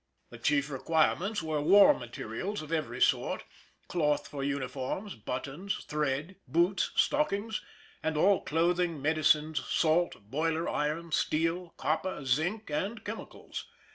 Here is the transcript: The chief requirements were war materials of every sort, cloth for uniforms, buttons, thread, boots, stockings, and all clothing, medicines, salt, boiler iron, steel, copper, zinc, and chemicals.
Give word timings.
The 0.31 0.39
chief 0.39 0.71
requirements 0.71 1.43
were 1.43 1.61
war 1.61 1.93
materials 1.93 2.63
of 2.63 2.71
every 2.71 2.99
sort, 2.99 3.43
cloth 3.87 4.27
for 4.27 4.43
uniforms, 4.43 5.13
buttons, 5.13 5.85
thread, 5.87 6.37
boots, 6.47 6.89
stockings, 6.95 7.61
and 8.01 8.17
all 8.17 8.41
clothing, 8.43 8.99
medicines, 8.99 9.63
salt, 9.67 10.15
boiler 10.31 10.67
iron, 10.67 11.11
steel, 11.11 11.75
copper, 11.77 12.25
zinc, 12.25 12.71
and 12.71 13.05
chemicals. 13.05 13.67